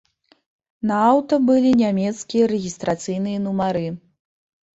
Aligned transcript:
На 0.91 0.95
аўта 1.09 1.39
былі 1.49 1.73
нямецкія 1.81 2.49
рэгістрацыйныя 2.53 3.45
нумары. 3.45 3.87